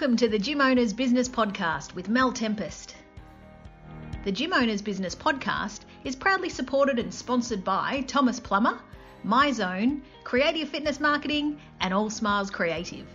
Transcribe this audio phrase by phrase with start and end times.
[0.00, 2.96] Welcome to the Gym Owners Business Podcast with Mel Tempest.
[4.24, 8.80] The Gym Owners Business Podcast is proudly supported and sponsored by Thomas Plummer,
[9.26, 13.06] MyZone, Creative Fitness Marketing, and All Smiles Creative.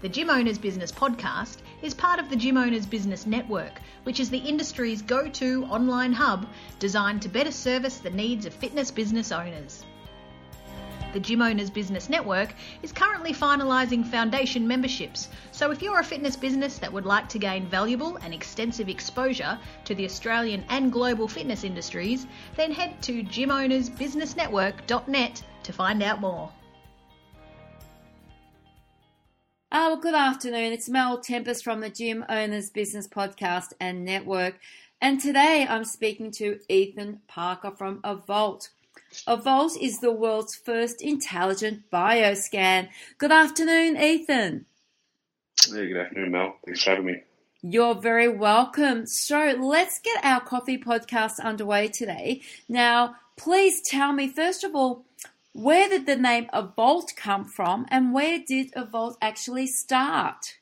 [0.00, 4.30] The Gym Owners Business Podcast is part of the Gym Owners Business Network, which is
[4.30, 6.46] the industry's go to online hub
[6.78, 9.84] designed to better service the needs of fitness business owners
[11.16, 12.52] the Gym Owners Business Network
[12.82, 15.30] is currently finalising foundation memberships.
[15.50, 19.58] So if you're a fitness business that would like to gain valuable and extensive exposure
[19.86, 26.52] to the Australian and global fitness industries, then head to gymownersbusinessnetwork.net to find out more.
[29.72, 30.74] Oh, well, good afternoon.
[30.74, 34.58] It's Mel Tempest from the Gym Owners Business Podcast and Network.
[35.00, 38.68] And today I'm speaking to Ethan Parker from Evolt.
[39.26, 42.88] Evolt is the world's first intelligent bioscan.
[43.18, 44.66] Good afternoon, Ethan.
[45.64, 46.56] Hey, good afternoon, Mel.
[46.64, 47.22] Thanks for having me.
[47.62, 49.06] You're very welcome.
[49.06, 52.42] So let's get our coffee podcast underway today.
[52.68, 55.04] Now, please tell me, first of all,
[55.52, 60.58] where did the name Evolt come from and where did Evolt actually start?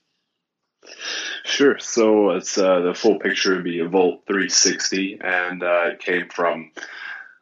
[1.44, 1.78] Sure.
[1.78, 6.70] So it's uh, the full picture would be Evolt 360, and uh, it came from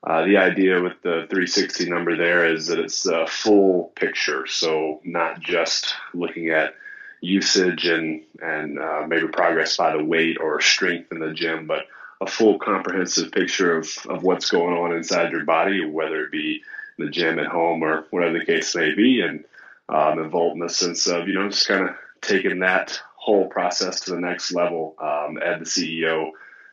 [0.04, 5.00] uh, the idea with the 360 number there is that it's a full picture, so
[5.04, 6.74] not just looking at
[7.20, 11.86] usage and and uh, maybe progress by the weight or strength in the gym, but
[12.20, 16.62] a full comprehensive picture of, of what's going on inside your body, whether it be
[16.98, 19.44] in the gym at home or whatever the case may be, and
[19.88, 24.00] um, Evolt in the sense of you know just kind of taking that whole process
[24.00, 24.96] to the next level.
[24.98, 26.32] Um, Ed, the CEO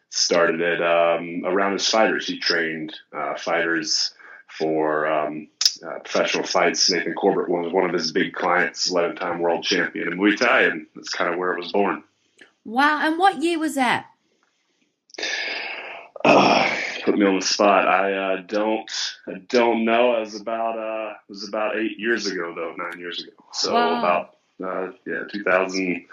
[0.10, 2.28] started it um, around his fighters.
[2.28, 4.14] He trained uh, fighters
[4.48, 5.48] for um,
[5.86, 6.90] uh, professional fights.
[6.90, 10.64] Nathan Corbett was one of his big clients, 11 time world champion in Muay Thai,
[10.64, 12.04] and that's kind of where it was born.
[12.66, 13.00] Wow.
[13.02, 14.08] And what year was that?
[16.26, 16.70] Uh,
[17.04, 17.88] put me on the spot.
[17.88, 18.90] I uh, don't
[19.28, 20.16] I don't know.
[20.18, 23.32] It was about uh, it was about eight years ago though, nine years ago.
[23.54, 24.00] So wow.
[24.00, 26.06] about uh, yeah, 2000,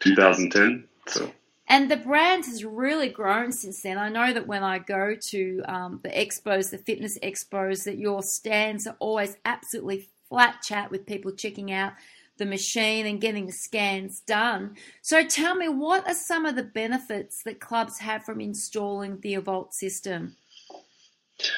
[0.00, 0.84] 2010.
[1.06, 1.30] So
[1.72, 3.96] and the brand has really grown since then.
[3.96, 8.22] I know that when I go to um, the expos, the fitness expos, that your
[8.22, 11.94] stands are always absolutely flat chat with people checking out
[12.36, 14.76] the machine and getting the scans done.
[15.00, 19.32] So tell me, what are some of the benefits that clubs have from installing the
[19.32, 20.36] Evolt system?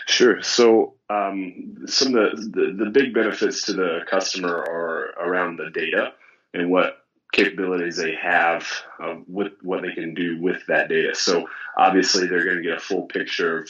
[0.06, 0.40] Sure.
[0.42, 5.70] So um, some of the, the, the big benefits to the customer are around the
[5.70, 6.12] data
[6.52, 7.03] and what
[7.34, 8.66] capabilities they have
[9.02, 11.14] uh, with what they can do with that data.
[11.14, 13.68] So obviously they're going to get a full picture of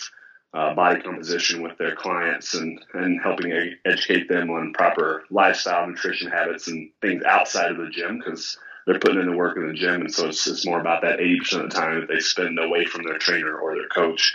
[0.52, 6.30] uh, body composition with their clients and, and helping educate them on proper lifestyle, nutrition
[6.30, 9.74] habits, and things outside of the gym because they're putting in the work in the
[9.74, 10.02] gym.
[10.02, 12.84] And so it's, it's more about that 80% of the time that they spend away
[12.84, 14.34] from their trainer or their coach.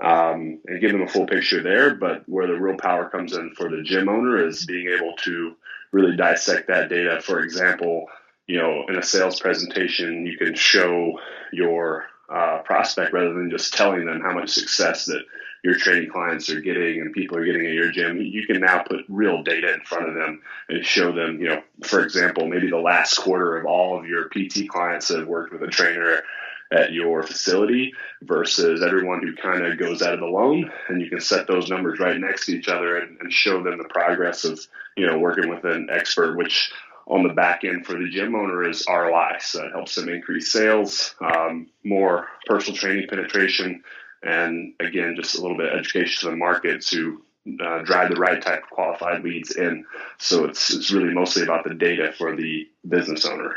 [0.00, 1.96] Um, and give them a full picture there.
[1.96, 5.56] But where the real power comes in for the gym owner is being able to
[5.90, 7.20] really dissect that data.
[7.20, 8.06] For example,
[8.48, 11.20] you know, in a sales presentation, you can show
[11.52, 15.22] your uh, prospect rather than just telling them how much success that
[15.62, 18.20] your training clients are getting and people are getting at your gym.
[18.20, 21.62] You can now put real data in front of them and show them, you know,
[21.82, 25.52] for example, maybe the last quarter of all of your PT clients that have worked
[25.52, 26.22] with a trainer
[26.70, 27.92] at your facility
[28.22, 30.70] versus everyone who kind of goes at it alone.
[30.88, 33.78] And you can set those numbers right next to each other and, and show them
[33.78, 34.60] the progress of,
[34.96, 36.70] you know, working with an expert, which
[37.08, 39.38] on the back end for the gym owner is ROI.
[39.40, 43.82] So it helps them increase sales, um, more personal training penetration,
[44.22, 47.22] and again, just a little bit of education to the market to
[47.64, 49.84] uh, drive the right type of qualified leads in.
[50.18, 53.56] So it's, it's really mostly about the data for the business owner.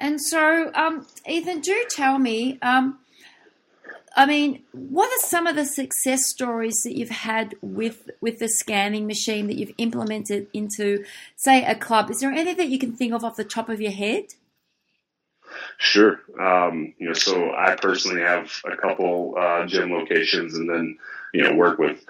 [0.00, 2.98] And so, um, Ethan, do tell me, um,
[4.14, 8.48] I mean, what are some of the success stories that you've had with with the
[8.48, 11.04] scanning machine that you've implemented into,
[11.36, 12.10] say, a club?
[12.10, 14.34] Is there anything that you can think of off the top of your head?
[15.78, 16.20] Sure.
[16.40, 20.98] Um, you know, so I personally have a couple uh, gym locations, and then
[21.32, 22.04] you know work with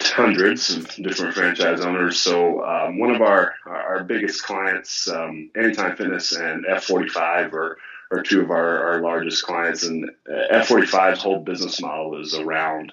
[0.00, 2.20] hundreds of different franchise owners.
[2.20, 7.78] So um, one of our our biggest clients, um, Anytime Fitness and F45, are
[8.10, 9.84] are two of our, our largest clients.
[9.84, 12.92] And uh, F45's whole business model is around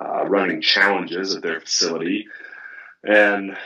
[0.00, 2.26] uh, running challenges at their facility.
[3.02, 3.56] And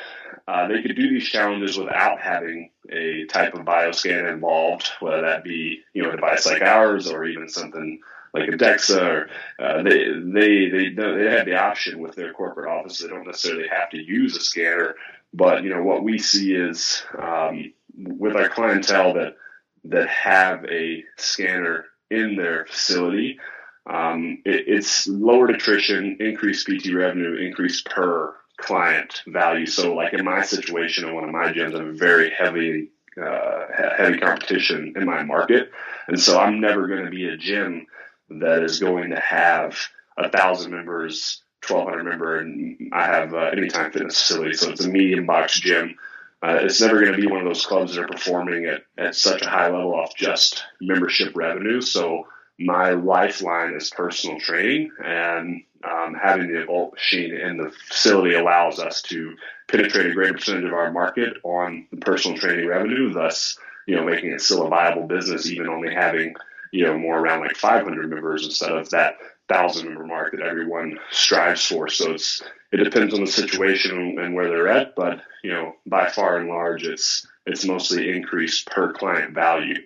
[0.47, 5.45] uh, they could do these challenges without having a type of bioscan involved, whether that
[5.45, 8.01] be you know a device like ours or even something
[8.35, 9.01] like a DEXA.
[9.01, 9.29] Or,
[9.59, 12.99] uh, they they they they have the option with their corporate office.
[12.99, 14.97] They don't necessarily have to use a scanner,
[15.33, 19.37] but you know what we see is um, with our clientele that
[19.85, 23.39] that have a scanner in their facility,
[23.87, 29.67] um, it, it's lowered attrition, increased PT revenue, increased per client value.
[29.67, 32.91] So, like in my situation, in one of my gyms, I'm very heavy,
[33.21, 33.67] uh,
[33.97, 35.71] heavy competition in my market,
[36.09, 37.87] and so I'm never going to be a gym
[38.31, 39.77] that is going to have
[40.17, 44.55] a thousand members, 1200 member, and I have uh, Anytime Fitness facility.
[44.55, 45.97] So it's a medium box gym.
[46.45, 49.15] Uh, it's never going to be one of those clubs that are performing at, at
[49.15, 51.81] such a high level off just membership revenue.
[51.81, 52.27] So
[52.59, 58.79] my lifeline is personal training, and um, having the Evolt machine in the facility allows
[58.79, 59.35] us to
[59.69, 63.57] penetrate a greater percentage of our market on the personal training revenue, thus,
[63.87, 66.35] you know, making it still a viable business, even only having,
[66.73, 69.17] you know, more around like 500 members instead of that
[69.49, 71.89] thousand member mark that everyone strives for.
[71.89, 72.43] So it's
[72.73, 76.49] it depends on the situation and where they're at, but you know, by far and
[76.49, 79.77] large, it's it's mostly increased per client value.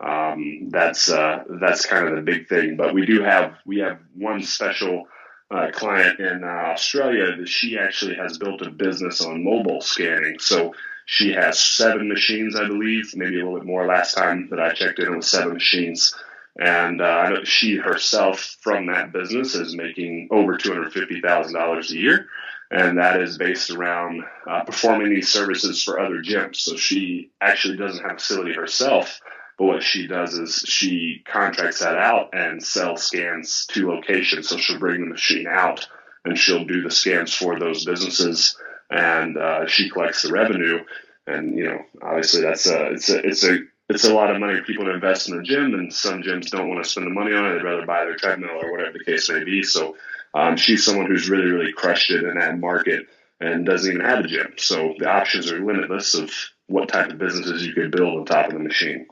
[0.00, 2.76] Um, that's uh, that's kind of the big thing.
[2.76, 5.08] But we do have we have one special
[5.50, 10.38] uh, client in uh, Australia that she actually has built a business on mobile scanning.
[10.38, 10.74] So
[11.06, 13.86] she has seven machines, I believe, maybe a little bit more.
[13.86, 16.14] Last time that I checked in, it was seven machines.
[16.58, 22.26] And uh, she herself from that business is making over $250,000 a year.
[22.70, 26.56] And that is based around uh, performing these services for other gyms.
[26.56, 29.20] So she actually doesn't have a facility herself,
[29.56, 34.48] but what she does is she contracts that out and sells scans to locations.
[34.48, 35.88] So she'll bring the machine out
[36.24, 38.56] and she'll do the scans for those businesses
[38.90, 40.80] and uh, she collects the revenue.
[41.26, 43.58] And, you know, obviously that's a, it's a, it's a,
[43.88, 46.50] it's a lot of money for people to invest in the gym, and some gyms
[46.50, 47.54] don't want to spend the money on it.
[47.54, 49.62] They'd rather buy their treadmill or whatever the case may be.
[49.62, 49.96] So
[50.34, 53.06] um, she's someone who's really, really crushed it in that market
[53.40, 54.54] and doesn't even have a gym.
[54.56, 56.30] So the options are limitless of
[56.66, 59.06] what type of businesses you could build on top of the machine.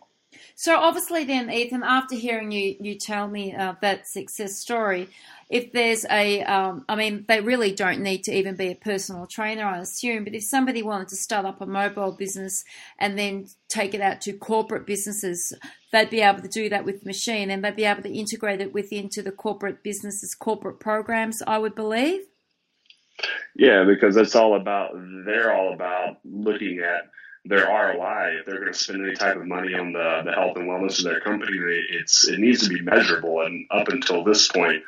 [0.55, 5.09] So obviously, then Ethan, after hearing you you tell me uh, that success story,
[5.49, 9.27] if there's a, um, I mean, they really don't need to even be a personal
[9.27, 10.25] trainer, I assume.
[10.25, 12.65] But if somebody wanted to start up a mobile business
[12.99, 15.53] and then take it out to corporate businesses,
[15.93, 18.61] they'd be able to do that with the machine, and they'd be able to integrate
[18.61, 21.41] it within to the corporate businesses, corporate programs.
[21.47, 22.23] I would believe.
[23.55, 24.91] Yeah, because it's all about
[25.25, 27.09] they're all about looking at
[27.45, 28.41] their ROI.
[28.41, 30.99] If they're going to spend any type of money on the, the health and wellness
[30.99, 31.57] of their company,
[31.91, 33.43] it's it needs to be measurable.
[33.43, 34.83] And up until this point,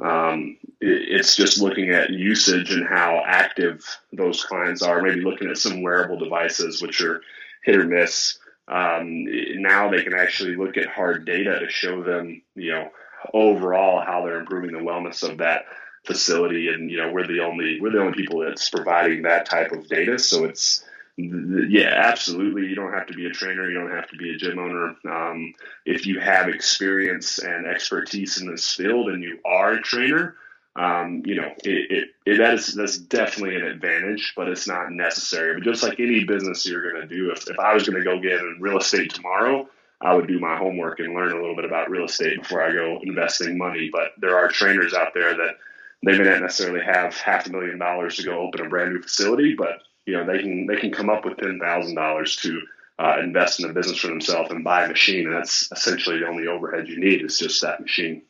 [0.00, 5.02] um, it, it's just looking at usage and how active those clients are.
[5.02, 7.20] Maybe looking at some wearable devices, which are
[7.64, 8.38] hit or miss.
[8.66, 9.26] Um,
[9.60, 12.90] now they can actually look at hard data to show them, you know,
[13.32, 15.66] overall how they're improving the wellness of that
[16.04, 16.68] facility.
[16.68, 19.88] And you know, we're the only we're the only people that's providing that type of
[19.88, 20.18] data.
[20.18, 20.84] So it's
[21.16, 22.66] yeah, absolutely.
[22.66, 23.70] You don't have to be a trainer.
[23.70, 24.96] You don't have to be a gym owner.
[25.08, 25.54] Um,
[25.86, 30.36] if you have experience and expertise in this field and you are a trainer,
[30.76, 34.90] um, you know, it, it, it, that is, that's definitely an advantage, but it's not
[34.90, 35.54] necessary.
[35.54, 38.04] But just like any business you're going to do, if, if I was going to
[38.04, 39.68] go get in real estate tomorrow,
[40.00, 42.72] I would do my homework and learn a little bit about real estate before I
[42.72, 43.88] go investing money.
[43.92, 45.58] But there are trainers out there that
[46.04, 49.00] they may not necessarily have half a million dollars to go open a brand new
[49.00, 52.60] facility, but you know they can they can come up with ten thousand dollars to
[52.98, 56.28] uh, invest in a business for themselves and buy a machine, and that's essentially the
[56.28, 58.22] only overhead you need is just that machine.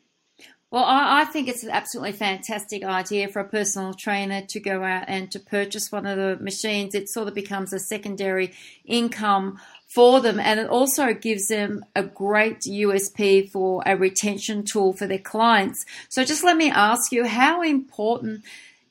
[0.70, 4.82] Well, I, I, think it's an absolutely fantastic idea for a personal trainer to go
[4.82, 6.96] out and to purchase one of the machines.
[6.96, 8.52] It sort of becomes a secondary
[8.84, 14.92] income for them, and it also gives them a great USP for a retention tool
[14.92, 15.86] for their clients.
[16.08, 18.42] So, just let me ask you how important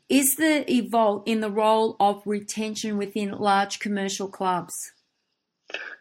[0.10, 4.92] is the Evolt in the role of retention within large commercial clubs?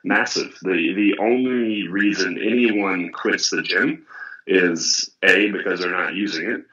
[0.05, 0.59] Massive.
[0.63, 4.05] The the only reason anyone quits the gym
[4.47, 6.65] is a because they're not using it,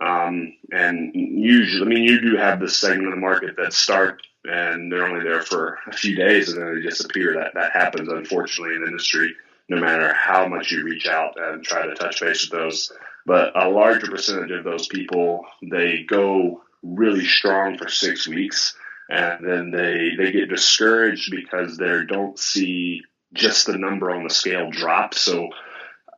[0.00, 4.22] um, and usually, I mean, you do have this segment of the market that start
[4.44, 7.34] and they're only there for a few days and then they disappear.
[7.34, 9.34] That that happens unfortunately in industry.
[9.68, 12.92] No matter how much you reach out and try to touch base with those,
[13.26, 18.74] but a larger percentage of those people they go really strong for six weeks
[19.10, 24.30] and then they they get discouraged because they don't see just the number on the
[24.30, 25.14] scale drop.
[25.14, 25.48] So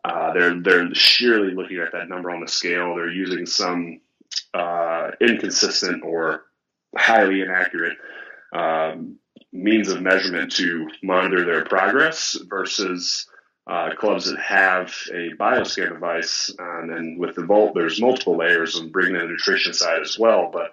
[0.04, 2.94] uh, they're they're sheerly looking at that number on the scale.
[2.94, 4.00] They're using some
[4.52, 6.44] uh, inconsistent or
[6.96, 7.96] highly inaccurate
[8.52, 9.16] um,
[9.52, 13.26] means of measurement to monitor their progress versus
[13.66, 18.76] uh, clubs that have a bioscan device, and then with the Evolt, there's multiple layers
[18.76, 20.50] and bringing the nutrition side as well.
[20.52, 20.72] But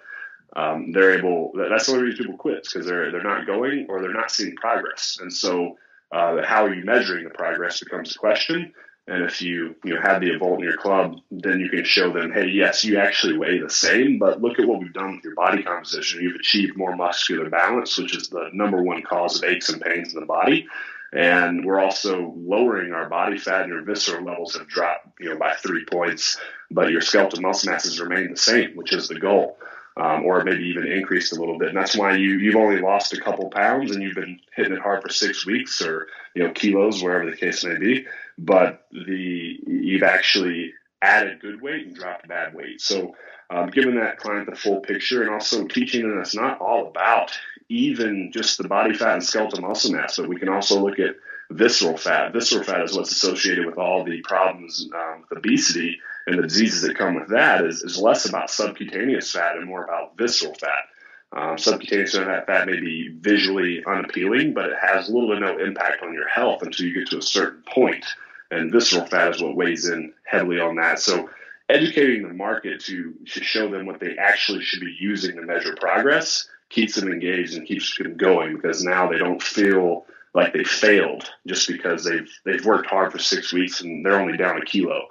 [0.56, 1.52] um, they're able.
[1.54, 4.56] That's the only reason people quit because they're they're not going or they're not seeing
[4.56, 5.18] progress.
[5.20, 5.76] And so
[6.12, 8.72] uh, how are you measuring the progress becomes a question.
[9.06, 12.12] And if you you know have the Evolt in your club, then you can show
[12.12, 15.24] them, hey, yes, you actually weigh the same, but look at what we've done with
[15.24, 16.22] your body composition.
[16.22, 20.14] You've achieved more muscular balance, which is the number one cause of aches and pains
[20.14, 20.66] in the body.
[21.12, 25.36] And we're also lowering our body fat and your visceral levels have dropped, you know,
[25.36, 26.38] by three points,
[26.70, 29.58] but your skeletal muscle mass has remained the same, which is the goal.
[29.96, 31.68] Um, or maybe even increased a little bit.
[31.68, 34.80] And that's why you you've only lost a couple pounds and you've been hitting it
[34.80, 38.06] hard for six weeks or you know kilos, wherever the case may be.
[38.38, 42.80] But the you've actually added good weight and dropped bad weight.
[42.80, 43.14] So
[43.48, 47.32] um, giving that client the full picture and also teaching them it's not all about
[47.68, 51.16] even just the body fat and skeletal muscle mass, but we can also look at
[51.50, 52.32] visceral fat.
[52.32, 56.82] Visceral fat is what's associated with all the problems um, with obesity and the diseases
[56.82, 60.84] that come with that is, is less about subcutaneous fat and more about visceral fat.
[61.32, 66.02] Um, subcutaneous fat, fat may be visually unappealing, but it has little to no impact
[66.02, 68.04] on your health until you get to a certain point.
[68.50, 71.00] And visceral fat is what weighs in heavily on that.
[71.00, 71.30] So
[71.68, 75.76] educating the market to, to show them what they actually should be using to measure
[75.76, 80.64] progress keeps them engaged and keeps them going because now they don't feel like they
[80.64, 84.64] failed just because they've they've worked hard for six weeks and they're only down a
[84.64, 85.08] kilo.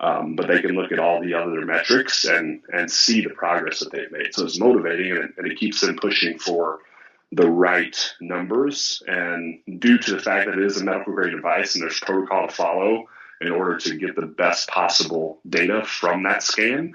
[0.00, 3.80] Um, but they can look at all the other metrics and and see the progress
[3.80, 4.34] that they've made.
[4.34, 6.80] So it's motivating and and it keeps them pushing for
[7.32, 9.02] the right numbers.
[9.06, 12.46] And due to the fact that it is a medical grade device and there's protocol
[12.46, 13.04] to follow
[13.40, 16.94] in order to get the best possible data from that scan,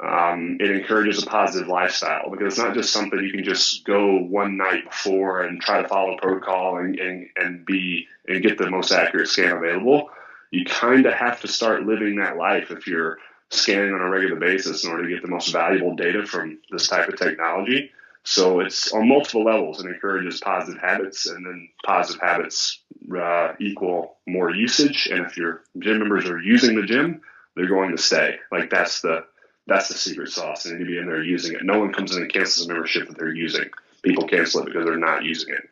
[0.00, 4.18] um, it encourages a positive lifestyle because it's not just something you can just go
[4.18, 8.70] one night before and try to follow protocol and, and, and be and get the
[8.70, 10.10] most accurate scan available.
[10.50, 13.18] You kind of have to start living that life if you're
[13.50, 16.88] scanning on a regular basis in order to get the most valuable data from this
[16.88, 17.90] type of technology.
[18.24, 22.80] So it's on multiple levels and encourages positive habits, and then positive habits
[23.16, 25.08] uh, equal more usage.
[25.10, 27.22] And if your gym members are using the gym,
[27.56, 28.36] they're going to stay.
[28.52, 29.24] Like that's the
[29.66, 30.62] that's the secret sauce.
[30.64, 31.64] They need to be in there using it.
[31.64, 33.70] No one comes in and cancels a membership that they're using.
[34.02, 35.68] People cancel it because they're not using it.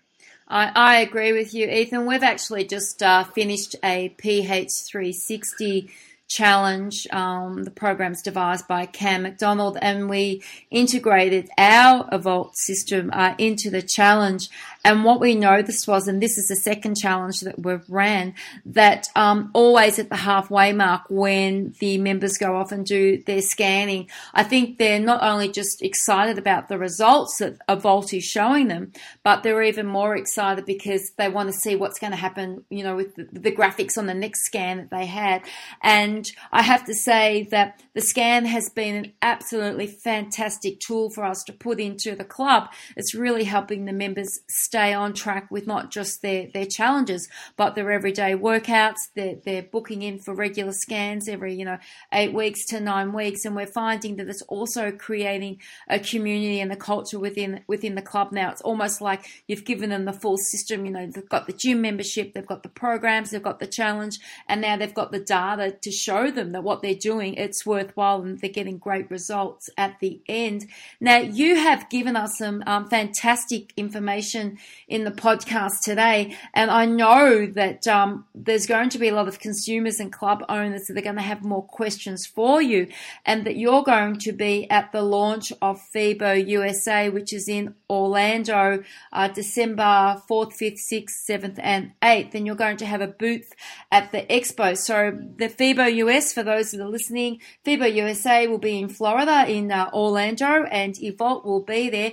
[0.49, 2.07] I, I agree with you, Ethan.
[2.07, 5.91] We've actually just uh, finished a PH360
[6.29, 7.07] challenge.
[7.13, 13.71] Um, the program's devised by Cam McDonald, and we integrated our Evolt system uh, into
[13.71, 14.49] the challenge.
[14.87, 18.35] And what we noticed was, and this is the second challenge that we've ran,
[18.67, 23.43] that um, always at the halfway mark when the members go off and do their
[23.43, 28.69] scanning, I think they're not only just excited about the results that Evolt is showing
[28.69, 28.93] them,
[29.25, 32.85] but they're even more excited because they want to see what's going to happen, you
[32.85, 35.43] know, with the, the graphics on the next scan that they had.
[35.83, 41.25] And I have to say that the scan has been an absolutely fantastic tool for
[41.25, 42.69] us to put into the club.
[42.97, 47.31] It's really helping the members stay stay on track with not just their, their challenges,
[47.57, 48.99] but their everyday workouts.
[49.15, 51.79] They're, they're booking in for regular scans every, you know,
[52.13, 53.47] eight weeks to nine weeks.
[53.47, 58.03] And we're finding that it's also creating a community and a culture within, within the
[58.03, 58.51] club now.
[58.51, 60.85] It's almost like you've given them the full system.
[60.85, 64.19] You know, they've got the gym membership, they've got the programs, they've got the challenge,
[64.47, 68.21] and now they've got the data to show them that what they're doing, it's worthwhile
[68.21, 70.67] and they're getting great results at the end.
[71.01, 76.37] Now, you have given us some um, fantastic information in the podcast today.
[76.55, 80.45] And I know that um, there's going to be a lot of consumers and club
[80.49, 82.89] owners that are going to have more questions for you,
[83.25, 87.75] and that you're going to be at the launch of FIBO USA, which is in
[87.91, 88.83] Orlando,
[89.13, 92.35] uh, December 4th, 5th, 6th, 7th, and 8th.
[92.35, 93.53] And you're going to have a booth
[93.91, 94.77] at the expo.
[94.77, 99.47] So the FIBO US, for those that are listening, FIBO USA will be in Florida,
[99.49, 102.13] in uh, Orlando, and Evolt will be there.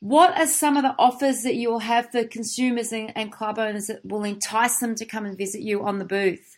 [0.00, 3.88] What are some of the offers that you'll have for consumers and, and club owners
[3.88, 6.56] that will entice them to come and visit you on the booth?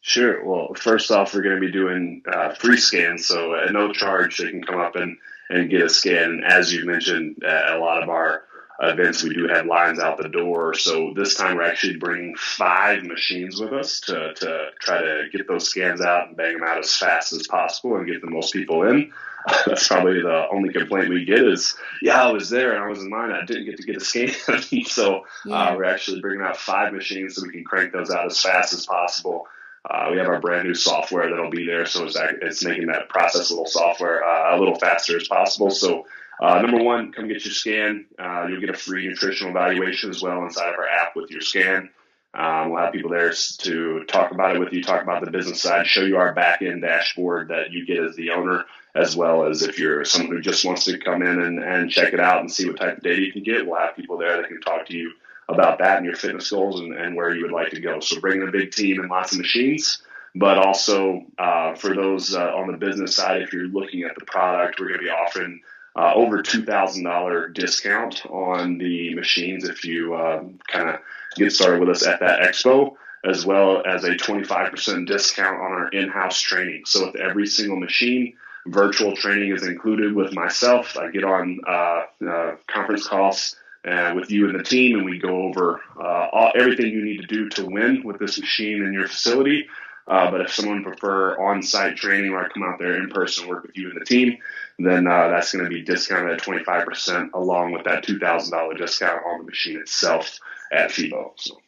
[0.00, 0.42] Sure.
[0.42, 4.38] Well, first off, we're going to be doing uh, free scans, so at no charge,
[4.38, 5.18] they can come up and,
[5.50, 6.42] and get a scan.
[6.42, 8.44] As you mentioned, at a lot of our
[8.80, 10.74] events, we do have lines out the door.
[10.74, 15.46] So this time, we're actually bringing five machines with us to, to try to get
[15.46, 18.52] those scans out and bang them out as fast as possible and get the most
[18.52, 19.12] people in.
[19.66, 23.02] that's probably the only complaint we get is, yeah, I was there and I was
[23.02, 23.32] in line.
[23.32, 24.30] I didn't get to get a scan.
[24.84, 25.54] so uh, yeah.
[25.54, 28.72] uh, we're actually bringing out five machines so we can crank those out as fast
[28.72, 29.46] as possible.
[29.88, 33.08] Uh, we have our brand new software that'll be there, so it's, it's making that
[33.08, 35.70] process a little software uh, a little faster as possible.
[35.70, 36.06] So,
[36.40, 38.06] uh, number one, come get your scan.
[38.18, 41.42] Uh, you'll get a free nutritional evaluation as well inside of our app with your
[41.42, 41.90] scan.
[42.32, 45.60] Um, we'll have people there to talk about it with you, talk about the business
[45.60, 49.46] side, show you our back end dashboard that you get as the owner, as well
[49.46, 52.40] as if you're someone who just wants to come in and, and check it out
[52.40, 53.66] and see what type of data you can get.
[53.66, 55.12] We'll have people there that can talk to you
[55.48, 57.98] about that and your fitness goals and, and where you would like to go.
[57.98, 60.02] So bring a big team and lots of machines
[60.34, 64.24] but also uh, for those uh, on the business side, if you're looking at the
[64.24, 65.60] product, we're going to be offering
[65.96, 71.00] uh, over $2,000 discount on the machines if you uh, kind of
[71.36, 72.94] get started with us at that expo,
[73.24, 76.82] as well as a 25% discount on our in-house training.
[76.86, 78.34] So with every single machine,
[78.66, 80.96] virtual training is included with myself.
[80.96, 83.56] I get on uh, uh, conference calls
[83.86, 87.20] uh, with you and the team, and we go over uh, all, everything you need
[87.20, 89.66] to do to win with this machine in your facility.
[90.10, 93.62] Uh, but if someone prefer on-site training where I come out there in person, work
[93.62, 94.38] with you and the team,
[94.76, 99.38] then uh, that's going to be discounted at 25% along with that $2,000 discount on
[99.38, 100.40] the machine itself
[100.72, 101.30] at FIBO.
[101.36, 101.60] So.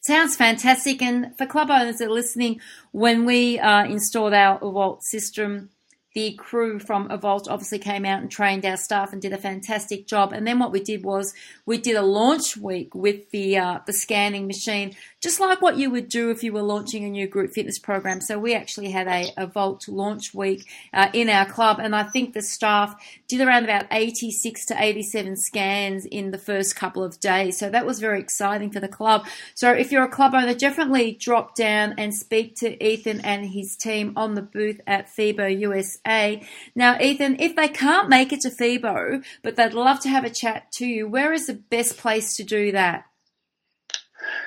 [0.00, 1.00] Sounds fantastic.
[1.00, 2.60] And for club owners that are listening,
[2.92, 5.70] when we uh, installed our Evolt system,
[6.14, 10.06] the crew from Evolt obviously came out and trained our staff and did a fantastic
[10.06, 10.32] job.
[10.32, 11.34] And then what we did was
[11.66, 15.90] we did a launch week with the uh, the scanning machine, just like what you
[15.90, 18.22] would do if you were launching a new group fitness program.
[18.22, 22.32] So we actually had a Evolt launch week uh, in our club, and I think
[22.32, 22.94] the staff
[23.28, 27.58] did around about 86 to 87 scans in the first couple of days.
[27.58, 29.26] So that was very exciting for the club.
[29.54, 33.76] So if you're a club owner, definitely drop down and speak to Ethan and his
[33.76, 36.42] team on the booth at FIBO USA a.
[36.74, 40.30] Now, Ethan, if they can't make it to FIBO, but they'd love to have a
[40.30, 43.04] chat to you, where is the best place to do that?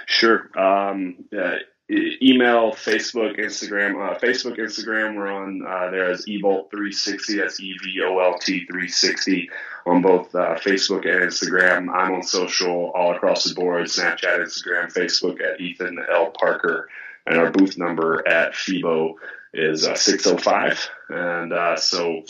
[0.05, 0.50] Sure.
[0.58, 1.55] Um, uh,
[1.91, 3.96] email, Facebook, Instagram.
[3.96, 7.38] Uh, Facebook, Instagram, we're on uh, there as eVolt360.
[7.38, 9.50] That's E V O L T 360
[9.86, 11.93] on both uh, Facebook and Instagram.
[11.93, 16.31] I'm on social all across the board Snapchat, Instagram, Facebook at Ethan L.
[16.31, 16.89] Parker,
[17.25, 19.15] and our booth number at FIBO
[19.53, 20.89] is uh, 605.
[21.09, 22.23] And uh, so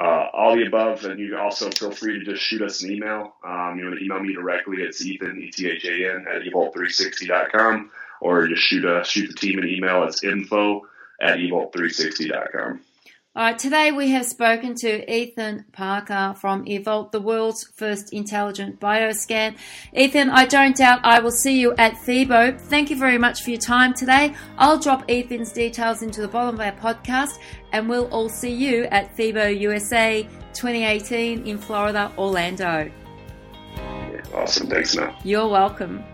[0.00, 3.34] uh, all the above, and you also feel free to just shoot us an email.
[3.44, 4.78] Um, you to email me directly.
[4.78, 10.04] It's Ethan, E-T-H-A-N, at evolt360.com, or just shoot, a, shoot the team an email.
[10.04, 10.86] It's info
[11.20, 12.80] at evolt360.com.
[13.36, 18.78] All right, today we have spoken to Ethan Parker from Evolt, the world's first intelligent
[18.78, 19.56] bioscan.
[19.92, 22.60] Ethan, I don't doubt I will see you at FIBO.
[22.60, 24.36] Thank you very much for your time today.
[24.56, 27.40] I'll drop Ethan's details into the bottom of our podcast,
[27.72, 32.88] and we'll all see you at FIBO USA 2018 in Florida, Orlando.
[34.32, 34.68] Awesome.
[34.68, 35.12] Thanks, Mel.
[35.24, 36.04] You're welcome.